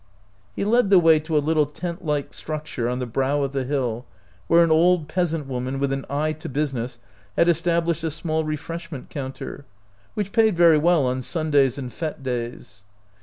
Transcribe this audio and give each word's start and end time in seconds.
He 0.55 0.65
led 0.65 0.89
the 0.89 0.97
way 0.97 1.19
to 1.19 1.37
a 1.37 1.45
little 1.45 1.67
tent 1.67 2.03
like 2.03 2.31
struc 2.31 2.63
ture 2.73 2.89
on 2.89 2.97
the 2.97 3.05
brow 3.05 3.43
of 3.43 3.51
the 3.51 3.65
hill, 3.65 4.07
where 4.47 4.63
an 4.63 4.71
old 4.71 5.07
peasant 5.07 5.45
woman 5.45 5.77
with 5.77 5.93
an 5.93 6.05
eye 6.09 6.33
to 6.33 6.49
business 6.49 6.97
had 7.37 7.47
established 7.47 8.03
a 8.03 8.09
small 8.09 8.43
refreshment 8.43 9.11
counter, 9.11 9.63
which 10.15 10.31
paid 10.31 10.57
very 10.57 10.79
well 10.79 11.05
on 11.05 11.21
Sundays 11.21 11.77
and 11.77 11.91
fSte 11.91 12.23
days. 12.23 12.83